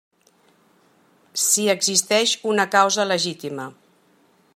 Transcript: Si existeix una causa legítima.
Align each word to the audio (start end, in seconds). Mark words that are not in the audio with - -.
Si 1.41 1.67
existeix 1.73 2.33
una 2.53 2.67
causa 2.77 3.05
legítima. 3.13 3.69